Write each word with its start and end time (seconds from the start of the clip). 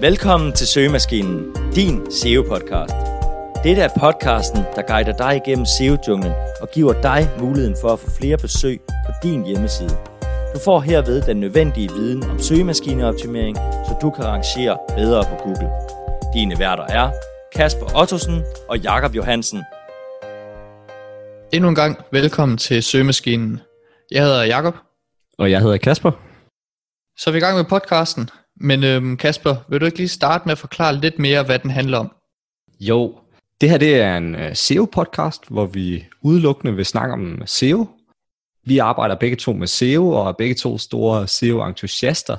Velkommen 0.00 0.52
til 0.52 0.66
Søgemaskinen, 0.66 1.54
din 1.74 2.06
SEO-podcast. 2.10 2.94
Dette 3.64 3.82
er 3.82 3.88
podcasten, 4.00 4.62
der 4.76 4.82
guider 4.82 5.12
dig 5.12 5.36
igennem 5.36 5.66
SEO-junglen 5.66 6.32
og 6.60 6.68
giver 6.70 7.02
dig 7.02 7.28
muligheden 7.40 7.76
for 7.80 7.88
at 7.88 7.98
få 7.98 8.10
flere 8.10 8.36
besøg 8.36 8.80
på 9.06 9.12
din 9.22 9.46
hjemmeside. 9.46 9.96
Du 10.54 10.58
får 10.64 10.80
herved 10.80 11.22
den 11.22 11.36
nødvendige 11.40 11.88
viden 11.88 12.30
om 12.30 12.38
søgemaskineoptimering, 12.38 13.56
så 13.56 13.98
du 14.02 14.10
kan 14.10 14.24
rangere 14.24 14.78
bedre 14.96 15.24
på 15.24 15.36
Google. 15.44 15.70
Dine 16.34 16.58
værter 16.58 16.84
er 16.84 17.10
Kasper 17.54 18.00
Ottosen 18.00 18.42
og 18.68 18.78
Jakob 18.78 19.14
Johansen. 19.14 19.62
Endnu 21.52 21.68
en 21.68 21.74
gang 21.74 22.04
velkommen 22.12 22.58
til 22.58 22.82
Søgemaskinen. 22.82 23.60
Jeg 24.10 24.22
hedder 24.22 24.42
Jakob. 24.44 24.74
Og 25.38 25.50
jeg 25.50 25.60
hedder 25.60 25.76
Kasper. 25.76 26.10
Så 27.18 27.30
er 27.30 27.32
vi 27.32 27.38
i 27.38 27.40
gang 27.40 27.56
med 27.56 27.64
podcasten. 27.64 28.30
Men 28.60 28.84
øhm, 28.84 29.16
Kasper, 29.16 29.56
vil 29.68 29.80
du 29.80 29.86
ikke 29.86 29.98
lige 29.98 30.08
starte 30.08 30.42
med 30.46 30.52
at 30.52 30.58
forklare 30.58 30.96
lidt 30.96 31.18
mere, 31.18 31.42
hvad 31.42 31.58
den 31.58 31.70
handler 31.70 31.98
om? 31.98 32.12
Jo, 32.80 33.18
det 33.60 33.70
her 33.70 33.78
det 33.78 34.00
er 34.00 34.16
en 34.16 34.34
øh, 34.34 34.52
SEO-podcast, 34.54 35.48
hvor 35.48 35.66
vi 35.66 36.04
udelukkende 36.22 36.76
vil 36.76 36.84
snakke 36.84 37.12
om 37.12 37.42
SEO. 37.46 37.86
Vi 38.64 38.78
arbejder 38.78 39.14
begge 39.14 39.36
to 39.36 39.52
med 39.52 39.66
SEO 39.66 40.10
og 40.10 40.28
er 40.28 40.32
begge 40.32 40.54
to 40.54 40.78
store 40.78 41.28
SEO-entusiaster. 41.28 42.36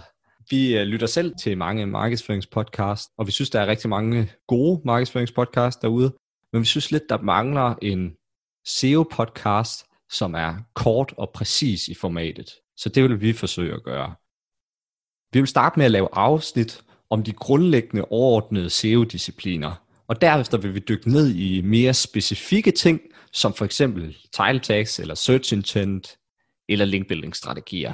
Vi 0.49 0.77
øh, 0.77 0.83
lytter 0.83 1.07
selv 1.07 1.33
til 1.43 1.57
mange 1.57 1.85
markedsføringspodcasts, 1.85 3.09
og 3.17 3.27
vi 3.27 3.31
synes, 3.31 3.49
der 3.49 3.59
er 3.59 3.67
rigtig 3.67 3.89
mange 3.89 4.31
gode 4.47 4.81
markedsføringspodcasts 4.85 5.79
derude. 5.81 6.13
Men 6.53 6.61
vi 6.61 6.65
synes 6.65 6.91
lidt, 6.91 7.03
der 7.09 7.21
mangler 7.21 7.75
en 7.81 8.11
SEO-podcast, 8.67 9.83
som 10.11 10.33
er 10.33 10.55
kort 10.75 11.13
og 11.17 11.29
præcis 11.33 11.87
i 11.87 11.93
formatet. 11.93 12.49
Så 12.77 12.89
det 12.89 13.03
vil 13.03 13.21
vi 13.21 13.33
forsøge 13.33 13.73
at 13.73 13.83
gøre. 13.83 14.15
Vi 15.33 15.39
vil 15.39 15.47
starte 15.47 15.79
med 15.79 15.85
at 15.85 15.91
lave 15.91 16.09
afsnit 16.13 16.83
om 17.09 17.23
de 17.23 17.31
grundlæggende 17.31 18.05
overordnede 18.05 18.69
SEO-discipliner, 18.69 19.83
og 20.07 20.21
derefter 20.21 20.57
vil 20.57 20.73
vi 20.73 20.79
dykke 20.79 21.11
ned 21.11 21.35
i 21.35 21.61
mere 21.61 21.93
specifikke 21.93 22.71
ting, 22.71 23.01
som 23.31 23.53
for 23.53 23.65
eksempel 23.65 24.17
title 24.33 24.59
tags 24.59 24.99
eller 24.99 25.15
search 25.15 25.53
intent 25.53 26.17
eller 26.69 26.85
linkbuilding 26.85 27.35
strategier. 27.35 27.93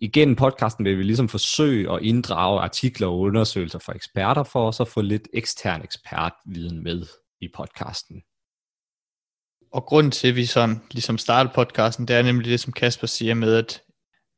Igen 0.00 0.36
podcasten 0.36 0.84
vil 0.84 0.98
vi 0.98 1.02
ligesom 1.02 1.28
forsøge 1.28 1.92
at 1.92 2.02
inddrage 2.02 2.60
artikler 2.60 3.06
og 3.06 3.18
undersøgelser 3.18 3.78
fra 3.78 3.94
eksperter 3.94 4.42
for 4.42 4.68
os 4.68 4.80
at 4.80 4.88
få 4.88 5.00
lidt 5.00 5.28
ekstern 5.32 5.82
ekspertviden 5.82 6.82
med 6.82 7.06
i 7.40 7.48
podcasten. 7.54 8.22
Og 9.72 9.84
grunden 9.84 10.12
til, 10.12 10.28
at 10.28 10.36
vi 10.36 10.46
sådan 10.46 10.82
ligesom 10.90 11.18
starter 11.18 11.50
podcasten, 11.52 12.08
det 12.08 12.16
er 12.16 12.22
nemlig 12.22 12.50
det, 12.50 12.60
som 12.60 12.72
Kasper 12.72 13.06
siger 13.06 13.34
med, 13.34 13.54
at 13.54 13.82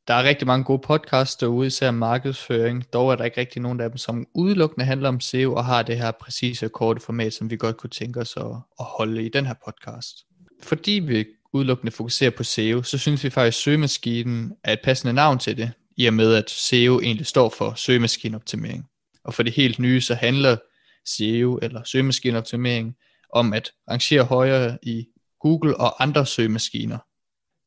der 0.07 0.13
er 0.13 0.23
rigtig 0.23 0.47
mange 0.47 0.63
gode 0.63 0.81
podcasts 0.81 1.35
derude, 1.35 1.67
især 1.67 1.91
markedsføring. 1.91 2.93
Dog 2.93 3.11
er 3.11 3.15
der 3.15 3.25
ikke 3.25 3.39
rigtig 3.39 3.61
nogen 3.61 3.81
af 3.81 3.89
dem, 3.89 3.97
som 3.97 4.27
udelukkende 4.33 4.85
handler 4.85 5.09
om 5.09 5.19
SEO 5.19 5.53
og 5.53 5.65
har 5.65 5.83
det 5.83 5.97
her 5.97 6.11
præcise 6.11 6.69
korte 6.69 7.01
format, 7.01 7.33
som 7.33 7.49
vi 7.49 7.57
godt 7.57 7.77
kunne 7.77 7.89
tænke 7.89 8.19
os 8.19 8.37
at, 8.37 8.45
at 8.79 8.85
holde 8.85 9.23
i 9.23 9.29
den 9.29 9.45
her 9.45 9.53
podcast. 9.65 10.25
Fordi 10.63 10.91
vi 10.91 11.25
udelukkende 11.53 11.91
fokuserer 11.91 12.31
på 12.31 12.43
SEO, 12.43 12.83
så 12.83 12.97
synes 12.97 13.23
vi 13.23 13.29
faktisk, 13.29 13.57
at 13.57 13.63
søgemaskinen 13.63 14.53
er 14.63 14.73
et 14.73 14.79
passende 14.83 15.13
navn 15.13 15.39
til 15.39 15.57
det, 15.57 15.71
i 15.97 16.05
og 16.05 16.13
med 16.13 16.33
at 16.33 16.49
SEO 16.49 16.99
egentlig 16.99 17.25
står 17.25 17.49
for 17.57 17.73
søgemaskineoptimering. 17.75 18.85
Og 19.23 19.33
for 19.33 19.43
det 19.43 19.53
helt 19.53 19.79
nye, 19.79 20.01
så 20.01 20.15
handler 20.15 20.57
SEO 21.05 21.59
eller 21.61 21.83
søgemaskineoptimering 21.83 22.95
om 23.33 23.53
at 23.53 23.71
rangere 23.91 24.23
højere 24.23 24.77
i 24.83 25.07
Google 25.39 25.77
og 25.77 26.03
andre 26.03 26.25
søgemaskiner. 26.25 26.97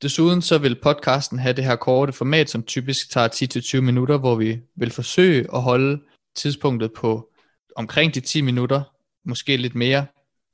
Desuden 0.02 0.42
så 0.42 0.58
vil 0.58 0.80
podcasten 0.82 1.38
have 1.38 1.52
det 1.52 1.64
her 1.64 1.76
korte 1.76 2.12
format, 2.12 2.50
som 2.50 2.62
typisk 2.62 3.10
tager 3.10 3.78
10-20 3.78 3.80
minutter, 3.80 4.18
hvor 4.18 4.34
vi 4.34 4.60
vil 4.76 4.90
forsøge 4.90 5.46
at 5.54 5.62
holde 5.62 6.00
tidspunktet 6.36 6.92
på 6.92 7.30
omkring 7.76 8.14
de 8.14 8.20
10 8.20 8.40
minutter, 8.40 8.82
måske 9.24 9.56
lidt 9.56 9.74
mere, 9.74 10.06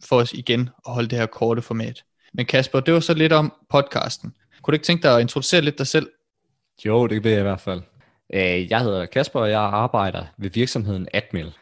for 0.04 0.16
os 0.16 0.32
igen 0.32 0.60
at 0.86 0.92
holde 0.92 1.08
det 1.08 1.18
her 1.18 1.26
korte 1.26 1.62
format. 1.62 2.04
Men 2.34 2.46
Kasper, 2.46 2.80
det 2.80 2.94
var 2.94 3.00
så 3.00 3.14
lidt 3.14 3.32
om 3.32 3.52
podcasten. 3.70 4.34
Kunne 4.62 4.72
du 4.72 4.74
ikke 4.74 4.84
tænke 4.84 5.02
dig 5.02 5.14
at 5.14 5.20
introducere 5.20 5.60
lidt 5.60 5.78
dig 5.78 5.86
selv? 5.86 6.10
Jo, 6.86 7.06
det 7.06 7.24
vil 7.24 7.32
jeg 7.32 7.40
i 7.40 7.42
hvert 7.42 7.60
fald. 7.60 7.82
Øh, 8.34 8.70
jeg 8.70 8.80
hedder 8.80 9.06
Kasper, 9.06 9.40
og 9.40 9.50
jeg 9.50 9.60
arbejder 9.60 10.24
ved 10.38 10.50
virksomheden 10.50 11.08
Admil. 11.14 11.52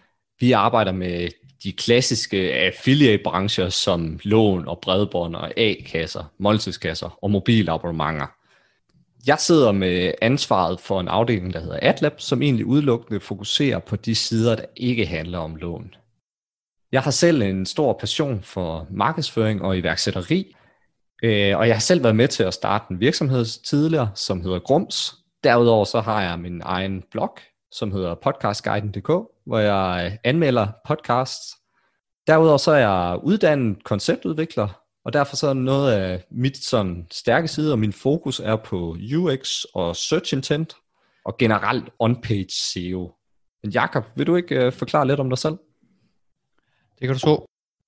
Vi 0.41 0.53
arbejder 0.53 0.93
med 0.93 1.28
de 1.65 1.73
klassiske 1.73 2.37
affiliate-brancher 2.53 3.69
som 3.69 4.19
lån 4.23 4.69
og 4.69 4.78
bredbånd 4.83 5.37
og 5.37 5.53
A-kasser, 5.56 6.25
måltidskasser 6.39 7.19
og 7.23 7.31
mobilabonnementer. 7.31 8.27
Jeg 9.27 9.39
sidder 9.39 9.73
med 9.73 10.12
ansvaret 10.23 10.81
for 10.81 11.00
en 11.00 11.09
afdeling, 11.09 11.53
der 11.53 11.61
hedder 11.61 11.78
Adlab, 11.83 12.21
som 12.21 12.43
egentlig 12.43 12.67
udelukkende 12.67 13.21
fokuserer 13.21 13.78
på 13.78 13.97
de 13.97 14.15
sider, 14.15 14.56
der 14.56 14.65
ikke 14.77 15.06
handler 15.06 15.39
om 15.39 15.56
lån. 15.56 15.95
Jeg 16.93 17.03
har 17.03 17.11
selv 17.11 17.43
en 17.43 17.67
stor 17.67 17.93
passion 17.93 18.43
for 18.43 18.87
markedsføring 18.91 19.62
og 19.62 19.79
iværksætteri, 19.79 20.56
øh, 21.25 21.59
og 21.59 21.69
jeg 21.69 21.75
har 21.75 21.81
selv 21.81 22.03
været 22.03 22.17
med 22.17 22.29
til 22.29 22.43
at 22.43 22.55
starte 22.55 22.84
en 22.91 23.00
virksomhed 23.00 23.44
tidligere, 23.65 24.11
som 24.15 24.41
hedder 24.41 24.59
Grums. 24.59 25.15
Derudover 25.44 25.84
så 25.84 26.00
har 26.00 26.23
jeg 26.23 26.39
min 26.39 26.62
egen 26.65 27.03
blog, 27.11 27.39
som 27.73 27.93
hedder 27.93 28.15
podcastguiden.dk, 28.15 29.31
hvor 29.47 29.58
jeg 29.58 30.10
øh, 30.12 30.19
anmelder 30.25 30.69
podcasts. 30.86 31.54
Derudover 32.26 32.58
så 32.58 32.70
er 32.70 32.76
jeg 32.76 33.19
uddannet 33.22 33.84
konceptudvikler, 33.84 34.82
og 35.04 35.12
derfor 35.12 35.36
så 35.36 35.47
er 35.47 35.54
noget 35.54 35.92
af 35.92 36.25
mit 36.30 36.56
sådan 36.56 37.06
stærke 37.10 37.48
side 37.48 37.72
og 37.72 37.78
min 37.78 37.92
fokus 37.92 38.41
er 38.41 38.56
på 38.56 38.97
UX 39.16 39.64
og 39.75 39.97
search 39.97 40.34
intent 40.34 40.76
og 41.25 41.36
generelt 41.38 41.84
on-page 42.02 42.72
SEO. 42.72 43.12
Men 43.62 43.72
Jakob, 43.72 44.04
vil 44.16 44.26
du 44.26 44.36
ikke 44.36 44.64
øh, 44.64 44.72
forklare 44.72 45.06
lidt 45.06 45.20
om 45.20 45.28
dig 45.28 45.38
selv? 45.38 45.56
Det 46.98 47.08
kan 47.08 47.12
du 47.12 47.19
tro. 47.19 47.47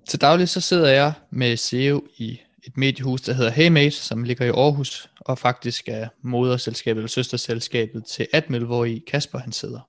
Til 0.09 0.21
daglig 0.21 0.49
så 0.49 0.61
sidder 0.61 0.89
jeg 0.89 1.13
med 1.31 1.57
SEO 1.57 2.03
i 2.17 2.41
et 2.67 2.77
mediehus, 2.77 3.21
der 3.21 3.33
hedder 3.33 3.51
Heymate, 3.51 3.97
som 3.97 4.23
ligger 4.23 4.45
i 4.45 4.49
Aarhus, 4.49 5.11
og 5.21 5.39
faktisk 5.39 5.89
er 5.89 6.09
moderselskabet 6.23 6.99
eller 6.99 7.09
søsterselskabet 7.09 8.05
til 8.05 8.27
Admil, 8.33 8.65
hvor 8.65 8.85
i 8.85 9.03
Kasper 9.07 9.39
han 9.39 9.53
sidder. 9.53 9.81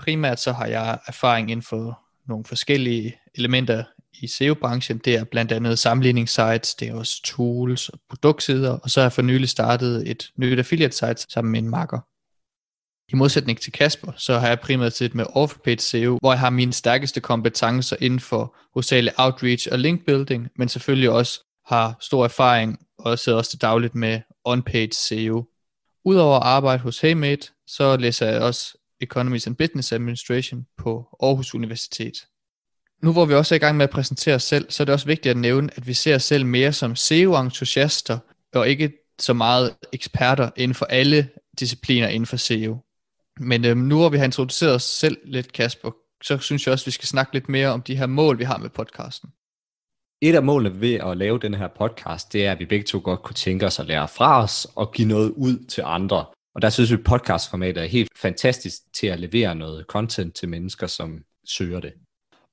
Primært 0.00 0.40
så 0.40 0.52
har 0.52 0.66
jeg 0.66 0.98
erfaring 1.06 1.50
inden 1.50 1.62
for 1.62 1.98
nogle 2.28 2.44
forskellige 2.44 3.16
elementer 3.34 3.84
i 4.22 4.26
SEO-branchen. 4.26 4.98
Det 4.98 5.14
er 5.14 5.24
blandt 5.24 5.52
andet 5.52 5.78
sammenligningssites, 5.78 6.74
det 6.74 6.88
er 6.88 6.94
også 6.94 7.22
tools 7.24 7.88
og 7.88 7.98
produktsider, 8.08 8.78
og 8.78 8.90
så 8.90 9.00
har 9.00 9.04
jeg 9.04 9.12
for 9.12 9.22
nylig 9.22 9.48
startet 9.48 10.10
et 10.10 10.30
nyt 10.36 10.58
affiliate-site 10.58 11.26
sammen 11.32 11.52
med 11.52 11.60
en 11.60 11.70
marker. 11.70 12.00
I 13.08 13.16
modsætning 13.16 13.60
til 13.60 13.72
Kasper, 13.72 14.12
så 14.16 14.38
har 14.38 14.48
jeg 14.48 14.60
primært 14.60 14.92
set 14.92 15.14
med 15.14 15.26
Overpage 15.32 15.78
SEO, 15.78 16.18
hvor 16.20 16.32
jeg 16.32 16.40
har 16.40 16.50
mine 16.50 16.72
stærkeste 16.72 17.20
kompetencer 17.20 17.96
inden 18.00 18.20
for 18.20 18.56
hosale 18.74 19.12
outreach 19.18 19.68
og 19.72 19.78
link 19.78 20.06
building, 20.06 20.48
men 20.56 20.68
selvfølgelig 20.68 21.10
også 21.10 21.40
har 21.66 21.96
stor 22.00 22.24
erfaring 22.24 22.78
og 22.98 23.18
sidder 23.18 23.38
også 23.38 23.50
til 23.50 23.60
dagligt 23.60 23.94
med 23.94 24.20
on-page 24.44 24.92
SEO. 24.92 25.44
Udover 26.04 26.36
at 26.36 26.46
arbejde 26.46 26.82
hos 26.82 27.00
Heymate, 27.00 27.48
så 27.66 27.96
læser 27.96 28.26
jeg 28.26 28.40
også 28.42 28.78
Economics 29.00 29.46
and 29.46 29.56
Business 29.56 29.92
Administration 29.92 30.66
på 30.76 31.16
Aarhus 31.22 31.54
Universitet. 31.54 32.26
Nu 33.02 33.12
hvor 33.12 33.24
vi 33.24 33.34
også 33.34 33.54
er 33.54 33.56
i 33.56 33.60
gang 33.60 33.76
med 33.76 33.84
at 33.84 33.90
præsentere 33.90 34.34
os 34.34 34.42
selv, 34.42 34.70
så 34.70 34.82
er 34.82 34.84
det 34.84 34.92
også 34.92 35.06
vigtigt 35.06 35.30
at 35.30 35.36
nævne, 35.36 35.70
at 35.76 35.86
vi 35.86 35.94
ser 35.94 36.14
os 36.14 36.24
selv 36.24 36.46
mere 36.46 36.72
som 36.72 36.96
SEO-entusiaster, 36.96 38.18
og 38.54 38.68
ikke 38.68 38.92
så 39.18 39.32
meget 39.32 39.76
eksperter 39.92 40.50
inden 40.56 40.74
for 40.74 40.86
alle 40.86 41.28
discipliner 41.60 42.08
inden 42.08 42.26
for 42.26 42.36
SEO. 42.36 42.76
Men 43.40 43.64
øhm, 43.64 43.80
nu 43.80 43.96
hvor 43.98 44.08
vi 44.08 44.18
har 44.18 44.24
introduceret 44.24 44.74
os 44.74 44.82
selv 44.82 45.18
lidt, 45.24 45.52
Kasper, 45.52 45.90
så 46.22 46.38
synes 46.38 46.66
jeg 46.66 46.72
også, 46.72 46.82
at 46.82 46.86
vi 46.86 46.90
skal 46.90 47.08
snakke 47.08 47.32
lidt 47.32 47.48
mere 47.48 47.68
om 47.68 47.82
de 47.82 47.96
her 47.96 48.06
mål, 48.06 48.38
vi 48.38 48.44
har 48.44 48.58
med 48.58 48.70
podcasten. 48.70 49.30
Et 50.20 50.34
af 50.34 50.42
målene 50.42 50.80
ved 50.80 50.94
at 50.94 51.16
lave 51.16 51.38
den 51.38 51.54
her 51.54 51.68
podcast, 51.78 52.32
det 52.32 52.46
er, 52.46 52.52
at 52.52 52.58
vi 52.58 52.66
begge 52.66 52.84
to 52.84 53.00
godt 53.04 53.22
kunne 53.22 53.34
tænke 53.34 53.66
os 53.66 53.78
at 53.78 53.86
lære 53.86 54.08
fra 54.08 54.42
os 54.42 54.66
og 54.74 54.92
give 54.92 55.08
noget 55.08 55.30
ud 55.30 55.64
til 55.68 55.82
andre. 55.86 56.24
Og 56.56 56.62
der 56.62 56.70
synes 56.70 56.90
vi, 56.90 56.96
at 56.96 57.04
podcastformatet 57.04 57.82
er 57.82 57.86
helt 57.86 58.08
fantastisk 58.16 58.76
til 58.94 59.06
at 59.06 59.20
levere 59.20 59.54
noget 59.54 59.84
content 59.88 60.34
til 60.34 60.48
mennesker, 60.48 60.86
som 60.86 61.18
søger 61.46 61.80
det. 61.80 61.92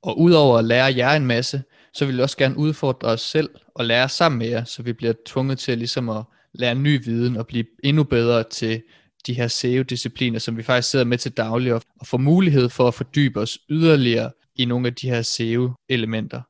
Og 0.02 0.20
udover 0.20 0.58
at 0.58 0.66
lære 0.66 0.94
jer 0.98 1.12
en 1.12 1.26
masse, 1.26 1.64
så 1.94 2.06
vil 2.06 2.18
vi 2.18 2.22
også 2.22 2.38
gerne 2.38 2.58
udfordre 2.58 3.08
os 3.08 3.22
selv 3.22 3.50
og 3.76 3.86
lære 3.86 4.10
sammen 4.10 4.40
med 4.40 4.48
jer, 4.48 4.64
så 4.64 4.84
vi 4.84 4.94
bliver 4.94 5.14
tvunget 5.26 5.60
til 5.60 5.78
ligesom 5.78 6.10
at 6.10 6.24
lære 6.54 6.76
ny 6.76 7.04
viden 7.04 7.38
og 7.38 7.48
blive 7.48 7.66
endnu 7.84 8.04
bedre 8.04 8.44
til 8.44 8.84
de 9.28 9.34
her 9.34 9.48
SEO-discipliner, 9.48 10.40
som 10.40 10.58
vi 10.58 10.64
faktisk 10.64 10.90
sidder 10.90 11.06
med 11.06 11.18
til 11.18 11.32
daglig, 11.32 11.74
og 11.74 11.82
få 12.04 12.18
mulighed 12.18 12.70
for 12.70 12.88
at 12.88 12.94
fordybe 12.94 13.40
os 13.40 13.60
yderligere 13.70 14.32
i 14.56 14.66
nogle 14.66 14.88
af 14.88 14.96
de 14.96 15.10
her 15.10 15.22
SEO-elementer. 15.22 16.42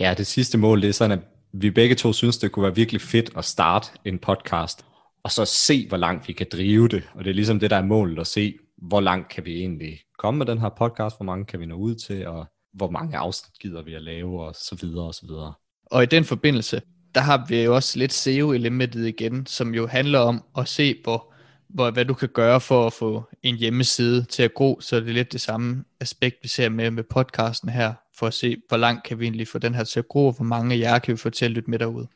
Ja, 0.00 0.14
det 0.18 0.26
sidste 0.26 0.58
mål 0.58 0.82
det 0.82 0.88
er 0.88 0.92
sådan, 0.92 1.18
at 1.18 1.24
vi 1.52 1.70
begge 1.70 1.94
to 1.94 2.12
synes, 2.12 2.38
det 2.38 2.52
kunne 2.52 2.62
være 2.62 2.74
virkelig 2.74 3.00
fedt 3.00 3.30
at 3.36 3.44
starte 3.44 3.88
en 4.04 4.18
podcast, 4.18 4.84
og 5.24 5.30
så 5.30 5.44
se, 5.44 5.88
hvor 5.88 5.96
langt 5.96 6.28
vi 6.28 6.32
kan 6.32 6.46
drive 6.52 6.88
det. 6.88 7.02
Og 7.14 7.24
det 7.24 7.30
er 7.30 7.34
ligesom 7.34 7.60
det, 7.60 7.70
der 7.70 7.76
er 7.76 7.84
målet 7.84 8.18
at 8.18 8.26
se, 8.26 8.54
hvor 8.76 9.00
langt 9.00 9.28
kan 9.28 9.44
vi 9.44 9.54
egentlig 9.54 10.00
komme 10.18 10.38
med 10.38 10.46
den 10.46 10.58
her 10.58 10.68
podcast, 10.68 11.16
hvor 11.16 11.24
mange 11.24 11.44
kan 11.44 11.60
vi 11.60 11.66
nå 11.66 11.74
ud 11.74 11.94
til, 11.94 12.26
og 12.26 12.46
hvor 12.72 12.90
mange 12.90 13.16
afsnit 13.16 13.58
gider 13.58 13.82
vi 13.82 13.94
at 13.94 14.02
lave, 14.02 14.42
og 14.46 14.54
så 14.54 14.76
videre, 14.80 15.04
og 15.04 15.14
så 15.14 15.26
videre. 15.26 15.54
Og 15.86 16.02
i 16.02 16.06
den 16.06 16.24
forbindelse, 16.24 16.82
der 17.14 17.20
har 17.20 17.46
vi 17.48 17.62
jo 17.62 17.74
også 17.74 17.98
lidt 17.98 18.12
SEO-elementet 18.12 19.06
igen, 19.06 19.46
som 19.46 19.74
jo 19.74 19.86
handler 19.86 20.18
om 20.18 20.44
at 20.58 20.68
se, 20.68 20.96
hvor, 21.02 21.34
hvor, 21.68 21.90
hvad 21.90 22.04
du 22.04 22.14
kan 22.14 22.28
gøre 22.28 22.60
for 22.60 22.86
at 22.86 22.92
få 22.92 23.24
en 23.42 23.56
hjemmeside 23.56 24.24
til 24.24 24.42
at 24.42 24.54
gro, 24.54 24.80
så 24.80 25.00
det 25.00 25.08
er 25.08 25.12
lidt 25.12 25.32
det 25.32 25.40
samme 25.40 25.84
aspekt, 26.00 26.36
vi 26.42 26.48
ser 26.48 26.68
med 26.68 26.90
med 26.90 27.04
podcasten 27.10 27.68
her, 27.68 27.94
for 28.18 28.26
at 28.26 28.34
se, 28.34 28.56
hvor 28.68 28.76
langt 28.76 29.04
kan 29.04 29.18
vi 29.18 29.24
egentlig 29.24 29.48
få 29.48 29.58
den 29.58 29.74
her 29.74 29.84
til 29.84 29.98
at 29.98 30.08
gro, 30.08 30.26
og 30.26 30.32
hvor 30.32 30.44
mange 30.44 30.74
af 30.74 30.78
jer 30.78 30.98
kan 30.98 31.12
vi 31.12 31.16
få 31.16 31.30
til 31.30 31.44
at 31.44 31.50
lytte 31.50 31.70
med 31.70 31.78
derude. 31.78 32.06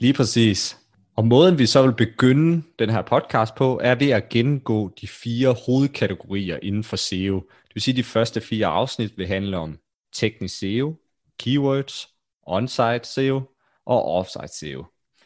Lige 0.00 0.12
præcis. 0.12 0.78
Og 1.18 1.26
måden 1.26 1.58
vi 1.58 1.66
så 1.66 1.82
vil 1.82 1.94
begynde 1.94 2.62
den 2.78 2.90
her 2.90 3.02
podcast 3.02 3.54
på, 3.54 3.80
er 3.82 3.94
ved 3.94 4.10
at 4.10 4.28
gennemgå 4.28 4.94
de 5.00 5.08
fire 5.08 5.56
hovedkategorier 5.66 6.58
inden 6.62 6.84
for 6.84 6.96
SEO. 6.96 7.36
Det 7.36 7.74
vil 7.74 7.82
sige, 7.82 7.92
at 7.92 7.96
de 7.96 8.04
første 8.04 8.40
fire 8.40 8.66
afsnit 8.66 9.18
vil 9.18 9.26
handle 9.26 9.56
om 9.56 9.78
teknisk 10.14 10.58
SEO, 10.58 10.94
keywords, 11.38 12.08
on-site 12.46 13.04
SEO 13.04 13.42
og 13.86 14.04
off-site 14.04 14.58
SEO. 14.58 14.84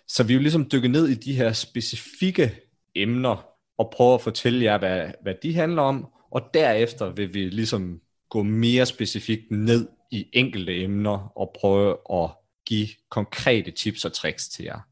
Så 0.08 0.24
vi 0.24 0.34
vil 0.34 0.42
ligesom 0.42 0.68
dykke 0.72 0.88
ned 0.88 1.08
i 1.08 1.14
de 1.14 1.34
her 1.34 1.52
specifikke 1.52 2.60
emner 2.94 3.46
og 3.78 3.92
prøve 3.96 4.14
at 4.14 4.20
fortælle 4.20 4.64
jer, 4.64 4.78
hvad, 4.78 5.10
hvad 5.22 5.34
de 5.42 5.54
handler 5.54 5.82
om, 5.82 6.06
og 6.30 6.42
derefter 6.54 7.10
vil 7.10 7.34
vi 7.34 7.48
ligesom 7.48 8.00
gå 8.30 8.42
mere 8.42 8.86
specifikt 8.86 9.50
ned 9.50 9.88
i 10.10 10.26
enkelte 10.32 10.82
emner 10.82 11.32
og 11.38 11.56
prøve 11.60 11.96
at 12.12 12.30
give 12.66 12.88
konkrete 13.10 13.70
tips 13.70 14.04
og 14.04 14.12
tricks 14.12 14.48
til 14.48 14.64
jer. 14.64 14.91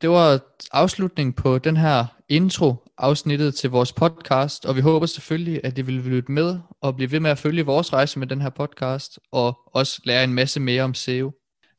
Det 0.00 0.10
var 0.10 0.40
afslutningen 0.72 1.32
på 1.32 1.58
den 1.58 1.76
her 1.76 2.06
intro 2.28 2.74
afsnittet 2.98 3.54
til 3.54 3.70
vores 3.70 3.92
podcast, 3.92 4.66
og 4.66 4.76
vi 4.76 4.80
håber 4.80 5.06
selvfølgelig, 5.06 5.60
at 5.64 5.78
I 5.78 5.82
vil 5.82 5.94
lytte 5.94 6.32
med 6.32 6.58
og 6.80 6.96
blive 6.96 7.10
ved 7.10 7.20
med 7.20 7.30
at 7.30 7.38
følge 7.38 7.66
vores 7.66 7.92
rejse 7.92 8.18
med 8.18 8.26
den 8.26 8.40
her 8.40 8.50
podcast, 8.50 9.18
og 9.32 9.58
også 9.66 10.00
lære 10.04 10.24
en 10.24 10.34
masse 10.34 10.60
mere 10.60 10.82
om 10.82 10.94
SEO. 10.94 11.32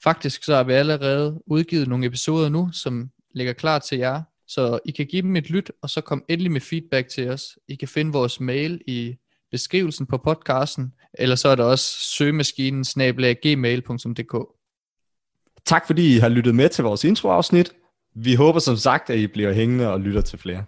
Faktisk 0.04 0.44
så 0.44 0.56
har 0.56 0.64
vi 0.64 0.74
allerede 0.74 1.42
udgivet 1.48 1.88
nogle 1.88 2.06
episoder 2.06 2.50
nu, 2.50 2.70
som 2.74 3.10
ligger 3.36 3.54
klar 3.54 3.80
til 3.80 3.98
jer, 3.98 4.22
så 4.48 4.80
I 4.86 4.92
kan 4.92 5.06
give 5.06 5.22
dem 5.22 5.36
et 5.36 5.50
lyt, 5.50 5.72
og 5.82 5.90
så 5.90 6.02
kom 6.02 6.24
endelig 6.30 6.52
med 6.52 6.62
feedback 6.62 7.10
til 7.10 7.30
os. 7.30 7.44
I 7.68 7.76
kan 7.76 7.88
finde 7.88 8.12
vores 8.12 8.40
mail 8.40 8.82
i 8.88 9.16
beskrivelsen 9.52 10.06
på 10.06 10.18
podcasten, 10.18 10.94
eller 11.14 11.36
så 11.36 11.50
er 11.50 11.56
der 11.56 11.64
også 11.64 11.86
søgemaskinen 12.18 12.86
snablag.gmail.dk. 12.86 14.36
Tak 15.66 15.88
fordi 15.88 16.16
I 16.16 16.20
har 16.20 16.30
lyttet 16.30 16.56
med 16.56 16.70
til 16.70 16.84
vores 16.84 17.04
introafsnit. 17.04 17.74
Vi 18.16 18.36
håber 18.36 18.60
som 18.60 18.76
sagt, 18.76 19.10
at 19.10 19.20
I 19.20 19.28
bliver 19.28 19.54
hængende 19.54 19.92
og 19.92 20.00
lytter 20.00 20.22
til 20.22 20.40
flere. 20.40 20.64